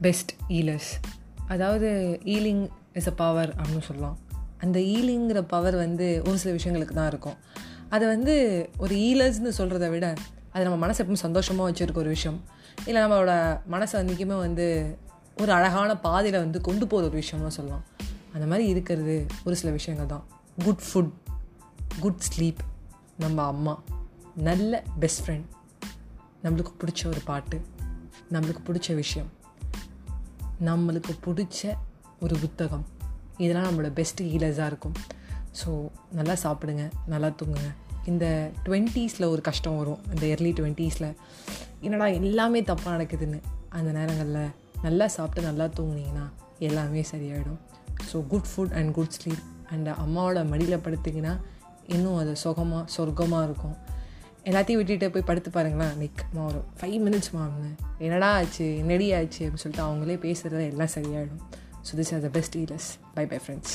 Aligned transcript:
Best 0.00 0.32
ஈலர்ஸ் 0.48 0.90
அதாவது 1.48 2.20
Ealing 2.24 2.68
is 2.92 3.08
a 3.08 3.10
power 3.10 3.54
அப்படின்னு 3.54 3.80
சொல்லலாம். 3.80 4.18
அந்த 4.58 4.78
ஈலிங்கிற 4.78 5.40
பவர் 5.40 5.76
வந்து 5.76 6.22
ஒரு 6.26 6.38
சில 6.38 6.54
விஷயங்களுக்கு 6.54 6.92
தான் 6.92 7.06
இருக்கும். 7.06 7.34
அதை 7.88 8.08
வந்து 8.08 8.68
ஒரு 8.78 8.94
ஈலர்ஸ்னு 8.94 9.52
சொல்கிறத 9.58 9.90
விட 9.90 10.14
அது 10.52 10.64
நம்ம 10.64 10.86
மனசை 10.86 10.90
எப்பவும் 10.90 11.12
சந்தோஷமாக 11.12 11.70
வச்சுருக்க 11.70 11.94
ஒரு 11.94 12.08
விஷயம். 12.08 12.44
இல்லை 12.86 13.02
நம்மளோட 13.02 13.60
மனசை 13.70 13.96
அன்றைக்குமே 13.96 14.34
வந்து 14.34 14.98
ஒரு 15.40 15.52
அழகான 15.52 15.98
பாதையில் 15.98 16.40
வந்து 16.40 16.60
கொண்டு 16.60 16.86
போகிற 16.86 17.08
ஒரு 17.08 17.18
விஷயம்னு 17.18 17.46
சொல்லலாம். 17.46 17.84
அந்த 18.34 18.46
மாதிரி 18.46 18.68
இருக்கிறது 18.68 19.26
ஒரு 19.44 19.56
சில 19.56 19.72
விஷயங்கள் 19.72 20.06
தான். 20.06 20.26
குட் 20.64 20.80
ஃபுட் 20.92 21.12
குட் 22.00 22.22
ஸ்லீப் 22.36 22.58
நம்ம 23.18 23.46
அம்மா 23.46 23.82
நல்ல 24.36 24.82
பெஸ்ட் 25.00 25.28
ஃப்ரெண்ட் 25.28 25.44
நம்மளுக்கு 26.44 26.72
பிடிச்ச 26.80 27.06
ஒரு 27.06 27.20
பாட்டு 27.24 27.60
நம்மளுக்கு 28.32 28.58
பிடிச்ச 28.66 28.94
விஷயம். 28.94 29.44
நம்மளுக்கு 30.64 31.12
பிடிச்ச 31.26 31.74
ஒரு 32.20 32.36
புத்தகம். 32.36 32.86
இதெல்லாம் 33.36 33.66
நம்மளோட 33.66 33.92
பெஸ்ட் 33.92 34.22
ஹீலர்ஸாக 34.22 34.66
இருக்கும். 34.66 34.92
ஸோ 35.64 35.88
நல்லா 36.12 36.34
சாப்பிடுங்க 36.42 36.90
நல்லா 37.06 37.28
தூங்குங்க. 37.28 37.72
இந்த 38.04 38.50
டுவெண்ட்டீஸில் 38.64 39.28
ஒரு 39.28 39.40
கஷ்டம் 39.40 39.76
வரும். 39.76 39.98
இந்த 40.12 40.26
எர்லி 40.26 40.52
டுவெண்ட்டீஸில் 40.52 41.14
என்னடா 41.80 42.06
எல்லாமே 42.06 42.60
தப்பாக 42.60 42.94
நடக்குதுன்னு. 42.96 43.42
அந்த 43.68 43.92
நேரங்களில் 43.92 44.48
நல்லா 44.82 45.06
சாப்பிட்டு 45.06 45.48
நல்லா 45.48 45.64
தூங்குனீங்கன்னா 45.64 46.26
எல்லாமே 46.58 47.04
சரியாயிடும். 47.10 47.58
So 48.12 48.26
good 48.26 48.48
food 48.56 48.72
and 48.72 48.94
good 48.94 49.14
sleep 49.18 49.44
and 49.70 49.88
அம்மாவோட 49.88 50.48
மடியில் 50.48 50.78
படுத்திங்கன்னா 50.78 51.40
இன்னும் 51.86 52.16
அது 52.16 52.36
சுகமாக 52.36 52.86
சொர்க்கமாக 52.96 53.44
இருக்கும். 53.44 53.76
எல்லாத்தையும் 54.46 54.80
விட்டுட்டு 54.80 55.10
போய் 55.10 55.22
படுத்து 55.22 55.50
பாருங்களேன். 55.50 55.94
லைக் 56.00 56.22
மாறும். 56.32 56.64
ஃபைவ் 56.80 56.98
மினிட்ஸ் 57.06 57.32
மாம்னு 57.36 57.70
என்னடா 57.98 58.34
ஆச்சு? 58.34 58.76
என்னடி 58.76 59.14
ஆச்சு? 59.14 59.48
அப்படின்னு 59.48 59.62
சொல்லிட்டு 59.64 59.86
அவங்களே 59.86 60.16
பேசுகிறது 60.26 60.64
எல்லாம் 60.70 60.94
சரியாயிடும். 60.94 61.42
So 61.86 61.92
this 61.96 62.14
are 62.14 62.20
the 62.20 62.28
best 62.28 62.58
dealers 62.58 62.88
bye 63.14 63.26
bye 63.26 63.38
friends 63.46 63.74